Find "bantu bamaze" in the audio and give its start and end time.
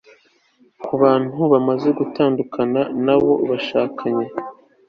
1.01-1.87